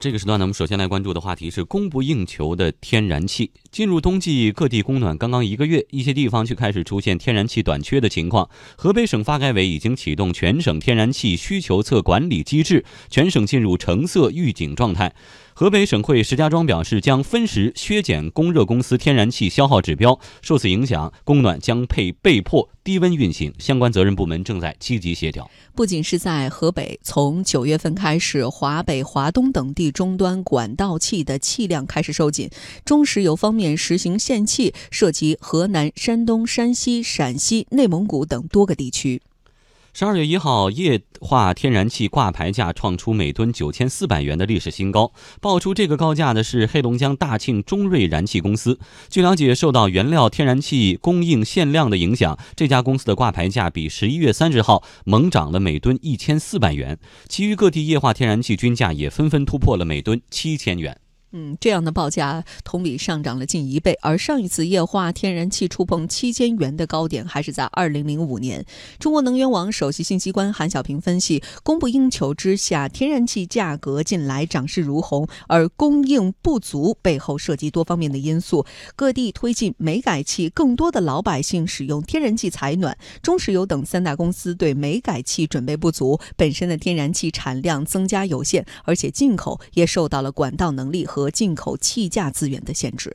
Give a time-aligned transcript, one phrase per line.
[0.00, 3.50] 这个时段呢，我们首先来关注的话题是供不应求的天然气。
[3.70, 8.48] 进入冬季，各地供暖刚刚一个月，一些地方却开始出现天然气短缺的情况。
[8.76, 15.12] 河北省发改委已经启动全省天然气需求侧管理机制，全省进入橙色预警状态。
[15.60, 23.52] 河北省会石家庄表示，将分时削减供热公司天然气消耗指标，受此影响，供暖将被被迫低温运行。
[23.58, 25.50] 相关责任部门正在积极协调。
[25.74, 32.48] 不仅是在河北，从九月份开始，华北、华东等地终端管道气的气量开始收紧，
[32.86, 39.20] 中石油方面实行限气，涉及河南、山东、山西、陕西、内蒙古等多个地区。
[39.92, 45.12] 十二月一号，液化天然气挂牌价创出每吨九千四百元的历史新高。
[45.40, 48.78] 爆出这个高价的是黑龙江大庆中瑞燃气公司。
[49.08, 56.96] 据了解，受到原料天然气供应限量的影响，这家公司的挂牌价比十一月三十号猛涨了每吨一千四百元。
[57.28, 61.00] 其余各地液化天然气均价也纷纷突破了每吨七千元。
[61.32, 68.64] 嗯，这样的报价同比上涨了近一倍，而上一次液化天然气触碰七千元的高点还是在二零零五年。
[68.98, 78.66] 中国能源网首席信息官韩小平分析，供不应求之下，天然气价格近来涨势如虹，而供应不足背后涉及多方面的因素。
[78.96, 93.14] 各地推进煤改气，更多的老百姓使用天然气采暖，中石油等三大公司对煤改气准备不足，本身的天然气产量增加有限，而且进口也受到了管道能力和和进口气价资源的限制。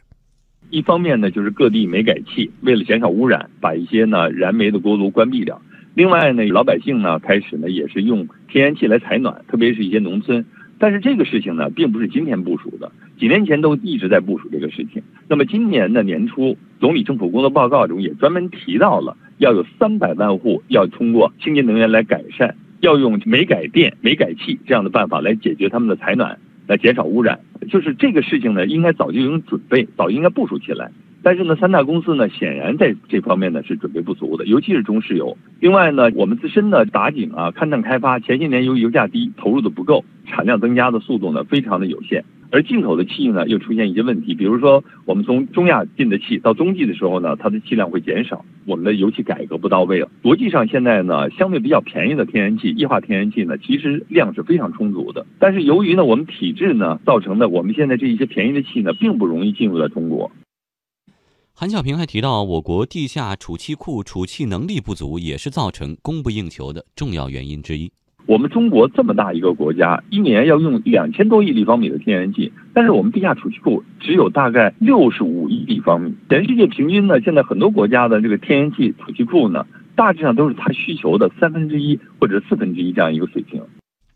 [0.69, 5.59] 一方面呢，就是各地煤改气，为了减少污染，把一些呢燃煤的锅炉关闭掉。
[5.95, 10.45] 另外呢，老百姓呢开始呢也是用天然气来采暖，特别是一些农村。
[10.77, 15.01] 但是这个事情呢，并不是今天部署的，几年前都一直在部署这个事情。
[15.27, 26.37] 那么今年的年初，总理政府工作报告中也专门提到了，要有三百万户要通过清洁能源来改善，要用煤改电、煤改气这样的办法来解决他们的采暖。
[26.67, 30.91] 来减少污染，就是这个事情呢，应该早就有准备，早应该部署起来。
[31.21, 35.35] 但是呢，三大公司呢，显然在这方面呢是准备不足的，尤其是中石油。
[35.59, 42.23] 另外呢，我们自身的打井啊、勘探开发，前些年由于油价低，投入的不够，产量增加的速度呢非常的有限。
[42.55, 50.09] 而进口的气呢，又出现一些问题，比如说我们从中亚进的气，到冬季的时候呢，它的气量会减少，我们的油气改革不到位了。
[50.23, 55.25] 国际上现在呢，相对比较便宜的天然气，液化天然气呢，其实量是非常充足的。
[55.37, 60.31] 但是由于呢，我们体制呢造成的，我们现在这一些便宜的气呢，并不容易进入到中国。
[61.53, 67.91] 韩小平还提到，我国地下储气库储气能力不足，也是造成供不应求的重要原因之一。
[68.27, 76.15] 我们中国这么大一个国家，一年要用两千多亿立方米的天然气，但是我们地下储气库只有大概六十五亿立方米。
[76.27, 83.61] 全世界平均呢，现在很多国家的这个天然气储气库呢，大致上都是它需求的三分之一或者四分之一这样一个水平。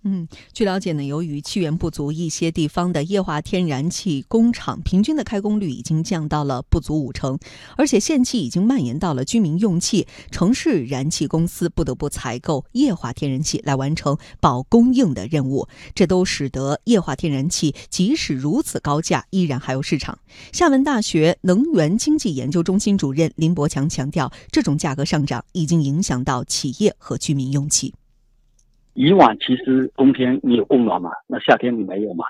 [0.04, 7.38] 嗯，据了解呢，由于气源不足，一些地方的液化天然气工厂平均的开工率已经降到了不足五成，
[7.76, 20.18] 而且限气已经蔓延到了居民用气，城市燃气公司不得不采购液化天然气来完成保供应的任务，这都使得液化天然气即使如此高价，依然还有市场。
[20.54, 27.94] 厦门大学能源经济研究中心主任林伯强强调，这种价格上涨已经影响到企业和居民用气。
[29.00, 32.26] 以往其实冬天你有供暖嘛，那夏天你没有嘛，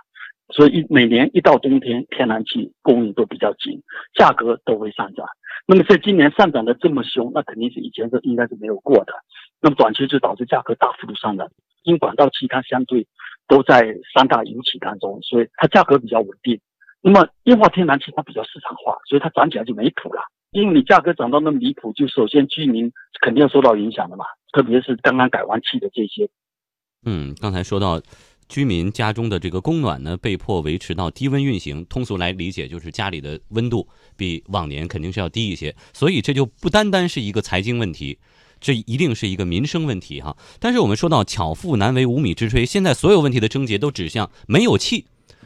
[0.53, 3.81] 所以一每年一到冬天，天然气供应都比较紧，
[4.13, 5.25] 价格都会上涨。
[5.66, 9.13] 那么在今年上涨的这么凶，那肯定是以前是应该是没有过的。
[9.59, 11.50] 那么短期就导致价格大幅度上涨。
[11.85, 13.07] 因为管道气它相对
[13.47, 16.59] 都在三大油企当中，所以它价格比较稳定。
[17.01, 20.22] 那么液化天然气它比较市场化，所以它涨起来就没谱了。
[20.51, 22.91] 因为你价格涨到那么离谱，就首先居民
[23.22, 26.30] 肯定要受到影响的嘛，特别是刚刚改完气的这些。
[27.05, 28.01] 嗯，刚才说到，
[28.49, 31.85] 居民家中的这个供暖呢，被迫维持到低温运行。
[31.85, 33.87] 通俗来理解，就是家里的温度
[34.17, 35.73] 比往年肯定是要低一些。
[35.93, 38.19] 所以这就不单单是一个财经问题，
[38.59, 40.35] 这一定是一个民生问题哈。
[40.59, 45.05] 但是我们说到巧妇难为无米之炊，现在所有问题的症结都指向没有气。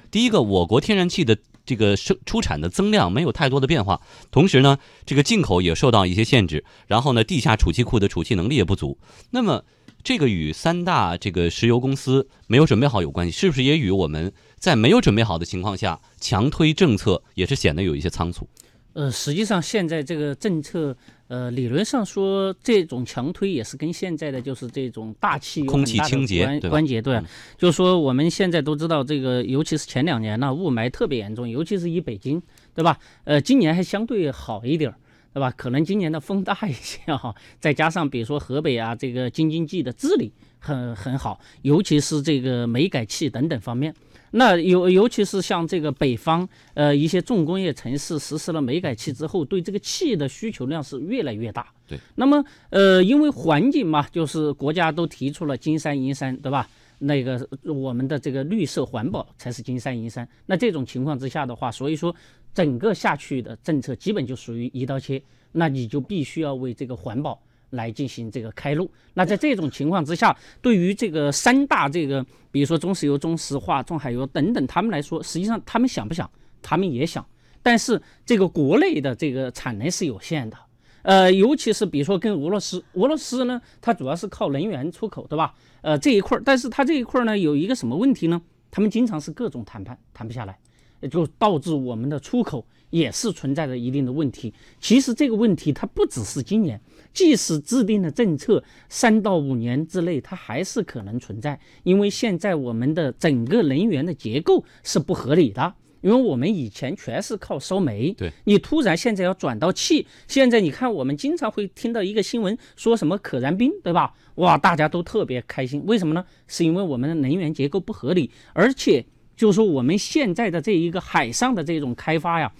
[0.09, 4.01] 第一个，我国天然气的这个生出产的增量没有太多的变化，
[4.31, 6.65] 同时呢，这个进口也受到一些限制。
[6.87, 8.97] 然后呢，地下储气库的储气能力也不足。
[9.29, 9.63] 那么。
[10.03, 18.47] 这个与三大这个石油公司没有准备好有关系，是不是也与我们在没有准备好的情况下强推政策也是显得有一些仓促？
[18.91, 20.95] 呃，实际上现在这个政策，
[21.27, 27.19] 呃，理论上说这种强推也是跟现在的就是这种大气空气清洁关节对，
[27.57, 32.39] 就是说我们现在都知道这个，尤其是前两年呢雾霾特别严重，尤其是以北京，
[32.75, 32.99] 对吧？
[33.23, 34.97] 呃，今年还相对好一点儿。
[35.33, 35.51] 对吧？
[35.57, 43.93] 可能今年的风大一些哈，再加上比如说河北啊，这个京津冀的治理很很好，尤其是这个煤改气等等方面，
[44.31, 51.67] 那尤尤其是像这个北方，呃，一些重工业城市实施了煤改气之后，对这个气的需求量是越来越大。
[51.87, 56.69] 对，那么呃，因为环境嘛，就是国家都提出了金山银山，对吧？
[56.99, 60.25] 那个我们的这个绿色环保才是金山银山。
[60.45, 62.15] 那这种情况之下的话，所以说
[62.53, 65.21] 整个下去的政策基本就属于一刀切，
[65.53, 67.41] 那你就必须要为这个环保。
[67.73, 68.87] 来进行这个开路。
[69.15, 76.29] 那在这种情况之下，对于这个三大这个，比如说中石油、中石化、中海油等等，他们来说，实际上他们想不想？
[76.61, 77.25] 他们也想，
[77.63, 80.57] 但是这个国内的这个产能是有限的。
[81.01, 85.55] 呃，尤其是比如说跟俄罗斯，俄罗斯呢，它主要是靠能源出口，对吧？
[85.81, 88.39] 呃，这一块儿，但是它这一块儿呢，有一个什么问题呢？
[88.69, 90.59] 他们经常是各种谈判谈不下来，
[91.07, 94.53] 就导致我们的出口也是存在着一定的问题。
[94.79, 96.79] 其实这个问题它不只是今年。
[97.13, 101.59] 即使制定了政策，三到五年之内，它还是可能存在。
[101.83, 114.15] 因为现在我们的整个能源的结构是不合理的，因为我们以前全是靠烧煤，对你突然现在要转到气，现在你看我们经常会听到一个新闻，说什么可燃冰，对吧？
[114.35, 116.25] 哇，大家都特别开心，为什么呢？
[116.47, 122.51] 是因为我们的能源结构不合理，而且就是说我们现在的这一个海上的这种开发呀，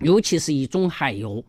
[0.00, 1.44] 尤其是以中海油。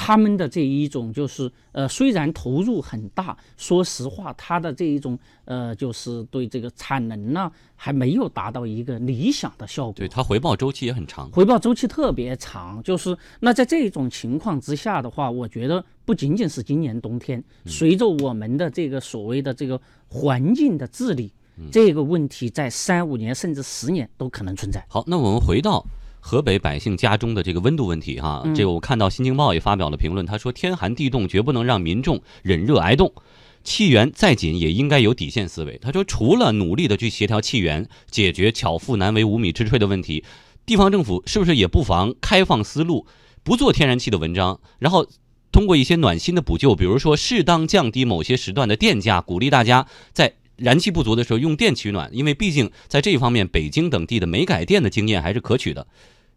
[0.00, 9.94] 他们的这一种就是，呃，虽然投入很大，说实话，它的这一种，呃，就是对这个产能呢，还没有达到一个理想的效果。
[9.94, 12.80] 对它回报周期也很长，回报周期特别长。
[12.84, 21.32] 就是那在这种情况之下的话，我觉得不仅仅是今年冬天，随着我们的这个所谓的这个环境的治理，
[21.70, 24.84] 这个问题在三五年甚至十年都可能存在。
[24.88, 25.84] 好，那我们回到。
[26.20, 33.14] 河北百姓家中的这个温度问题，哈，这个我看到《新京报》也发表了评论，他说：“天寒地冻，绝不能让民众忍热挨冻，
[33.62, 40.24] 气源再紧也应该有底线思维。”他说：“除了努力的去协调气源，解决巧妇难为无米之炊的问题，
[40.66, 43.06] 地方政府是不是也不妨开放思路，
[43.44, 45.06] 不做天然气的文章，然后
[45.52, 55.86] 通过一些暖心的补救，比如说适当降低某些时段的电价，鼓励大家在。”燃气不足的时候用电取暖，因为毕竟在这一方面，北京等地的煤改电的经验还是可取的。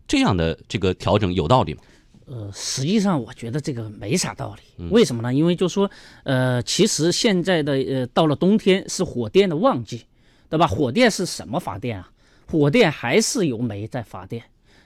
[0.08, 1.82] 这样的这个调整有道理吗？
[2.28, 4.88] 呃，实际上我觉得这个没啥道理。
[4.90, 5.34] 为什么呢？
[5.34, 5.90] 因为就说，
[6.24, 10.06] 呃，其实现在的呃，到了冬天是火电的旺季，
[10.50, 10.66] 对吧？
[10.66, 12.12] 火电是什么发电啊？
[12.48, 14.44] 火电还是由煤在发电。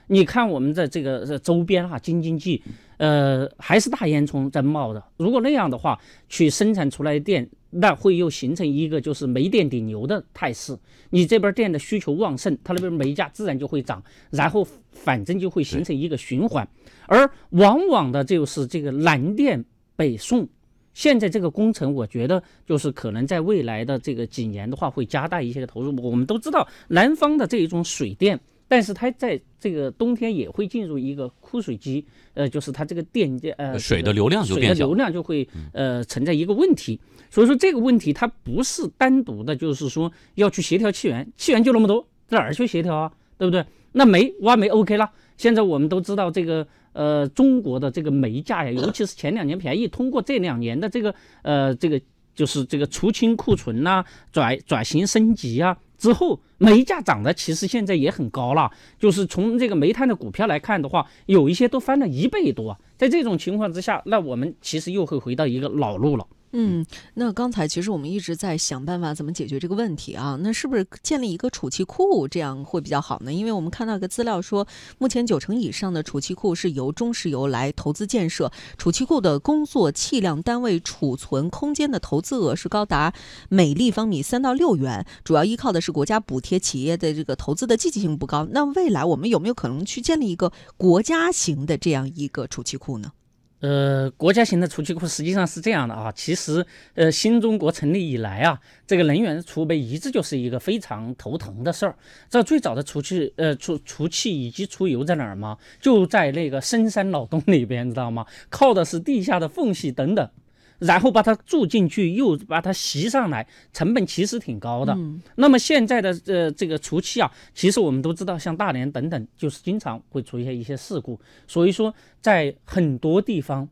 [0.08, 2.62] 你看我们在这个周边哈，京津冀，
[2.98, 5.02] 呃，还是大烟囱在冒的。
[5.16, 5.98] 如果那样的话，
[6.28, 7.48] 去生产出来的电。
[7.78, 10.74] 那会又形成一个就是煤电顶流的态势，
[11.10, 16.66] 你这边电的需求旺盛，它那边煤价自然就会涨，然后反正就会形成一个循环。
[17.06, 19.62] 而往往的就是这个南电
[19.94, 20.48] 北送，
[20.94, 25.94] 现在这个工程，我觉得就是可能在未来的这个几年的话，会加大一些的投入。
[26.02, 28.40] 我们都知道南方的这一种水电。
[28.68, 32.04] 但是它在这个冬天也会进入一个枯水期，
[32.34, 36.98] 呃，就是它这个电呃水的流量就变小，水的流量就会呃存在一个问题。
[37.30, 43.12] 所以说这个问题它不是单独的，就是说要去协调气源，气源就那么多，在哪儿去协调啊？
[43.38, 43.64] 对不对？
[43.92, 45.10] 那煤挖煤 OK 了。
[45.36, 52.00] 现在我们都知道这个呃中国的这个煤价呀， 尤其是前两年便宜，通过这两年的这个呃这个
[52.34, 55.76] 就是这个除清库存呐，转转型升级啊。
[55.98, 62.78] 之后，煤价涨的其实现在也很高了，就是从这个煤炭的股票来看的话，有一些都翻了一倍多。
[62.96, 66.26] 在这种情况之下，那我们其实又会回到一个老路了。
[66.52, 70.38] 嗯，那刚才其实我们一直在想办法怎么解决这个问题啊？
[70.40, 73.32] 那是不是建立一个储气库这样会比较好呢？
[73.32, 74.66] 因为我们看到一个资料说，
[74.98, 83.12] 目前九成以上的储气库是由中石油来投资建设，储气库的工作气量单位储存空间的投资额是高达
[83.50, 88.46] 每立方米三到六元，主要依靠的是国家补贴，企业的这个投资的积极性不高。
[88.50, 93.12] 那未来我们有没有可能去建立一个国家型的这样一个储气库呢？
[93.60, 101.96] 呃，国家型的储气库实际上是这样的啊，其实呃，新中国成立以来啊，这个能源储备一直就是一个非常头疼的事儿。
[102.28, 105.56] 这最早的储气呃储储气以及储油在哪儿吗？
[105.80, 108.26] 就在那个深山老洞里边，知道吗？
[108.50, 110.28] 靠的是地下的缝隙等等。
[110.78, 114.96] 然后把它注进去，又把它吸上来，成本其实挺高的。
[115.34, 121.18] 那么现在的呃这个除气啊，其实我们都知道，像大连等等，就是经常会出现一些事故。
[121.46, 123.68] 所以说，在很多地方，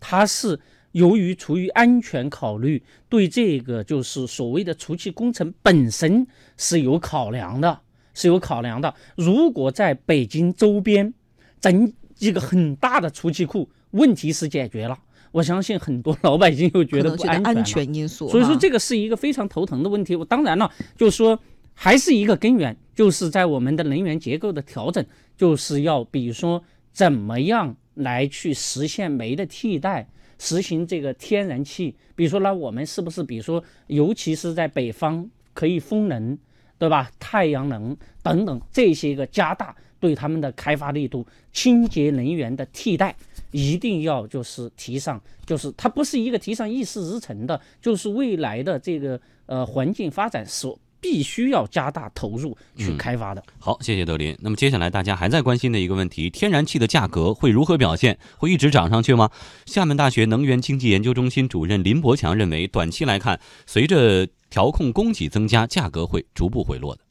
[0.00, 0.58] 它是
[0.92, 7.80] 由于出于安全考虑，对这个就是所谓的除气工程本身是有考量的，
[8.14, 8.94] 是有考量的。
[9.14, 11.12] 如果在北京周边
[11.60, 14.98] 整一个很大的除气库，问题是解决了。
[15.36, 18.26] 我相信很多老百姓又觉得不安全，安全因素。
[18.30, 20.16] 所以说这个是一个非常头疼的问题。
[20.16, 21.38] 我当然了，就是说
[21.74, 25.04] 还是一个根源，就是在我们的能源结构的调整，
[25.36, 31.94] 就是要比如说怎么样来去实现煤的替代，实行这个天然气。
[32.14, 36.38] 比如说，呢我们是不是比如说，尤其是在北方可以风能，
[36.78, 37.10] 对吧？
[37.20, 43.14] 太阳能等等这些个加大对他们的开发力度，清洁能源的替代。
[43.56, 53.42] 一定要就是提上，就是它不是一个提上议事日程的，就是未来的这个呃环境发展所必须要加大投入去开发的。
[53.58, 54.36] 好，谢谢德林。
[54.42, 58.18] 那么接下来大家还在关心的一个问题，天然气的价格会如何表现？
[58.36, 59.30] 会一直涨上去吗？
[59.64, 67.05] 厦门大学能源经济研究中心主任林伯强认为，短期来看，随着调控供给增加，价格会逐步回落的。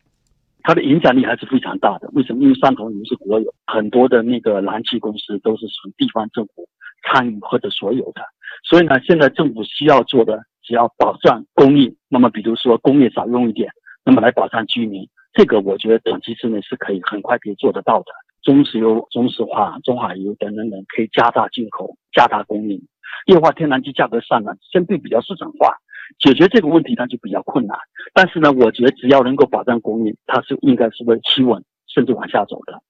[0.65, 2.09] 它的影响力还是非常大的。
[2.13, 2.41] 为什么？
[2.41, 6.67] 因为汕头油是国有，很多的那个燃气公司都是属于地方政府
[7.07, 8.21] 参与或者所有的。
[8.67, 11.95] 所以呢，现在政府需要做的，只要保障供应。
[12.09, 13.69] 那么，比如说工业少用一点，
[14.03, 18.05] 那么来保障居民，这个我觉得短期之内是可以很快可以做得到的。
[18.41, 22.81] 中石油、中石化、中海油等等等，可以加大进口，加大供应。
[23.27, 25.75] 液化天然气价格上涨，相对比较市场化。
[26.19, 27.77] 解决这个问题，那就比较困难。
[28.13, 32.81] 但是呢，我觉得只要能够保障供应，它是应该是会企稳，甚至往下走的。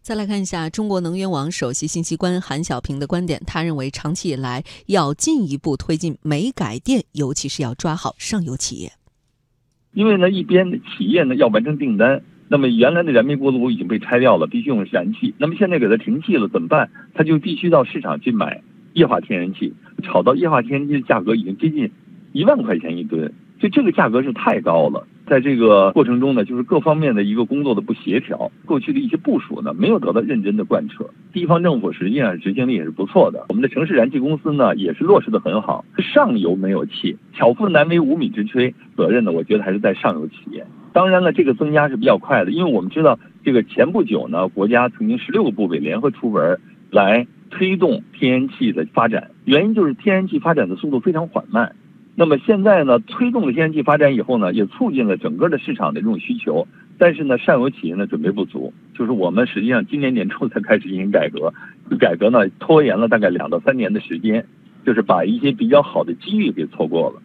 [0.00, 8.92] 再来看一下中国能源网首席信息官韩小平的观点，他认为长期以来要进一步推进煤改电，尤其是要抓好上游企业。
[9.92, 15.34] 因为呢，一边的企业呢要完成订单，那么原来的燃煤锅炉已经被拆掉了，必须用燃气。
[15.38, 16.90] 那么现在给它停气了，怎么办？
[17.14, 18.62] 他就必须到市场去买
[18.94, 21.90] 液化天然气，炒到液化天然气的价格已经接近。
[22.38, 25.04] 一万块钱一吨，就这个价格是太高了。
[25.26, 31.10] 在这个过程中呢，就是各方面的一个工作的不协调，过去的一些部署呢，没有得到认真的贯彻。
[31.32, 35.84] 地方政府实际上执行力也是不错的，我们的城市燃气公司呢也是落实的很好。
[35.98, 40.64] 上游没有气，巧妇难为无米之炊，责任呢，我觉得还是在上游企业。
[40.92, 46.60] 当然了，这个增加是比较快的，因为我们知道这个前不久呢，国家曾经十六个部委联合出文
[46.92, 51.74] 来推动天然气的发展，原因就是天然气发展的速度非常缓慢。
[52.18, 56.66] 那么现在呢，推动了天然气发展以后呢，也促进了整个的市场的这种需求。
[56.98, 61.54] 但是呢，上游企业呢准备不足，就是我们实际上今年年初才开始进行改革，
[61.96, 64.44] 改革呢拖延了大概两到三年的时间，
[64.84, 67.22] 就是把一些比较好的机遇给错过了。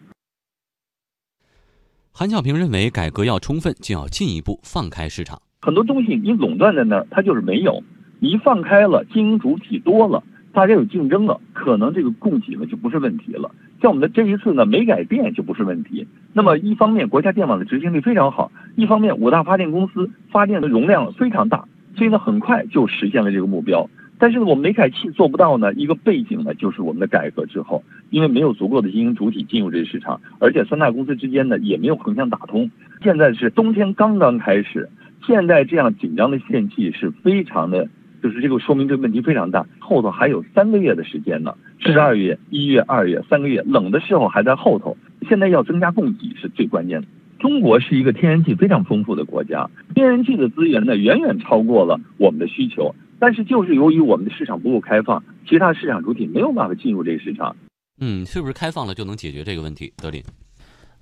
[2.12, 5.42] 韩小平认为，改革要充分，就要进一步放开市场。
[5.62, 7.82] 很多东西你垄断在那儿，它就是没有；
[8.20, 10.22] 你一放开了，经营主体多了。
[10.52, 13.52] 大家有竞争了，可能这个供给呢就不是问题了。
[13.84, 16.06] 像我们的这一次呢，煤改电就不是问题。
[16.32, 23.90] 那么一方面，国家电网的执行力非常好；一方面，五大发电公司发电的容量非常大，所以呢，很快就实现了这个目标。
[24.16, 32.70] 但是呢，我们煤改气做不到呢，一个背景呢，就是我们的改革之后，因为没有足够的经营主体进入这个市场，而且三大公司之间呢也没有横向打通。
[33.02, 34.88] 现在是冬天刚刚开始，
[35.26, 37.86] 现在这样紧张的限气是非常的。
[38.24, 44.96] 就是这个说明这个问题非常大，后头还有三个月的时间呢，十二月、一月、二月三个月，冷的时候还在后头。
[45.28, 47.06] 现在要增加供给是最关键的。
[47.38, 57.54] 中国是一个天然气非常丰富的国家，天然气的资源呢远远超过了我们的需求，但是就是由于我们的市场不够开放，其他市场主体没有办法进入这个市场。
[58.00, 59.92] 嗯，是不是开放了就能解决这个问题？
[59.98, 60.22] 德林。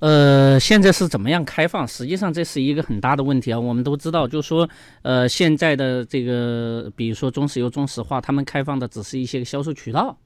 [0.03, 1.87] 呃，现在是怎么样开放？
[1.87, 3.61] 实际上这是一个很大的问题啊。
[3.61, 4.69] 我们都知道，就是说，
[5.03, 10.19] 呃，现在的这个，比如说中石油、中石化，他们开放的只是一些销售渠道，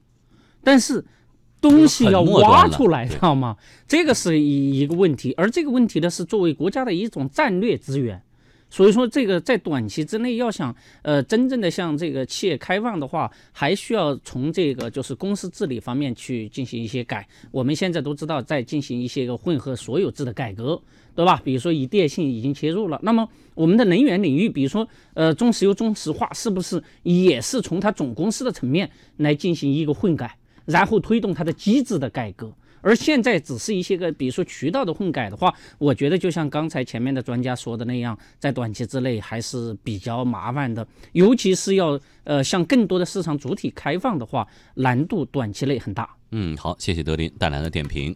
[0.63, 1.05] 但是
[1.61, 3.55] 东西要挖出来，知道吗？
[3.87, 5.31] 这个是一一个问题。
[5.37, 8.23] 而这个问题呢，是作为国家的一种战略资源。
[8.69, 17.25] 所以说，这个在短期之内要想，呃，真正的向这个企业开放的话，还需要从这个就是公司治理方面去进行一些改。
[17.49, 20.79] 我们现在都知道，在进行一些个混合所有制的改革，
[21.15, 21.41] 对吧？
[21.45, 32.53] 比如说以电信已经切入了，那么我们的能源领域，比如说呃中石油、中石化，是不是也是从它总公司的层面来进行一个混改，然后推动它的机制的改革？
[32.81, 46.09] 而现在只是一些个，比如说渠道的混改的话，我觉得就像刚才前面的专家说的那样，在短期之内还是比较麻烦的，尤其是要呃向更多的市场主体开放的话，难度短期内很大。
[46.31, 48.15] 嗯，好，谢谢德林带来的点评。